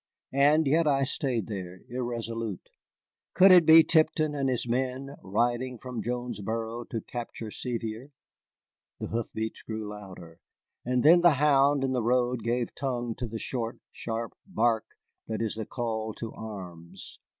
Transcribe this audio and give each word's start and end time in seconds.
And 0.33 0.65
yet 0.65 0.87
I 0.87 1.03
stayed 1.03 1.45
there, 1.45 1.81
irresolute. 1.87 2.69
Could 3.35 3.51
it 3.51 3.67
be 3.67 3.83
Tipton 3.83 4.33
and 4.33 4.49
his 4.49 4.67
men 4.67 5.15
riding 5.23 5.77
from 5.77 6.01
Jonesboro 6.01 6.85
to 6.85 7.01
capture 7.01 7.51
Sevier? 7.51 8.09
The 8.99 9.09
hoof 9.09 9.31
beats 9.31 9.61
grew 9.61 9.87
louder, 9.87 10.39
and 10.83 11.03
then 11.03 11.21
the 11.21 11.33
hound 11.37 11.83
in 11.83 11.91
the 11.91 12.01
road 12.01 12.41
gave 12.41 12.73
tongue 12.73 13.13
to 13.17 13.27
the 13.27 13.37
short, 13.37 13.77
sharp 13.91 14.33
bark 14.47 14.85
that 15.27 15.39
is 15.39 15.53
the 15.53 15.67
call 15.67 16.15
to 16.15 16.33
arms. 16.33 17.19